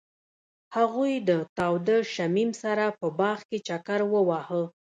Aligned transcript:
هغوی 0.75 1.13
د 1.29 1.31
تاوده 1.57 1.97
شمیم 2.13 2.49
سره 2.63 2.85
په 2.99 3.07
باغ 3.19 3.39
کې 3.49 3.57
چکر 3.67 3.99
وواهه. 4.13 4.61